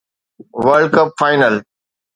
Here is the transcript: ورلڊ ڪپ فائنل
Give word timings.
ورلڊ 0.63 0.85
ڪپ 0.95 1.07
فائنل 1.19 1.55